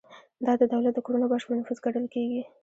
[0.45, 2.41] دا د دولت د کړنو بشپړ نفوذ ګڼل کیږي.